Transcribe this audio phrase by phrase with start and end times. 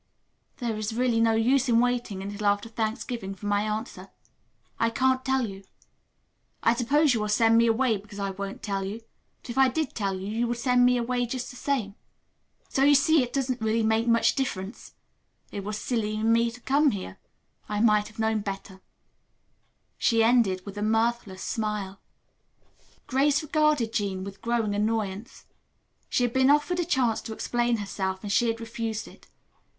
[0.57, 4.09] "There is really no use in waiting until after Thanksgiving for my answer.
[4.79, 5.63] I can't tell you.
[6.63, 9.01] I suppose you will send me away because I won't tell you,
[9.43, 11.93] but if I did tell you, you would send me away just the same.
[12.67, 14.95] So you see it doesn't really make much difference.
[15.51, 17.19] It was silly in me to come here.
[17.69, 18.81] I might have known better,"
[19.99, 21.99] she ended with a mirthless smile.
[23.05, 25.45] Grace regarded Jean with growing annoyance.
[26.09, 29.27] She had been offered a chance to explain herself and she had refused it.